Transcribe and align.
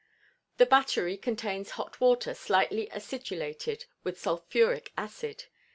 The 0.57 0.65
"battery" 0.65 1.15
contains 1.15 1.69
hot 1.77 2.01
water 2.01 2.33
slightly 2.33 2.89
acidulated 2.91 3.85
with 4.03 4.19
sulphuric 4.19 4.91
acid. 4.97 5.43